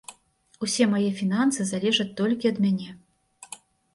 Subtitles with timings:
[0.67, 2.89] Усе мае фінансы залежаць толькі ад мяне.